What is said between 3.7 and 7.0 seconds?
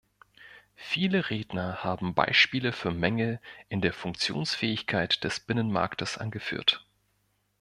der Funktionsfähigkeit des Binnenmarktes angeführt.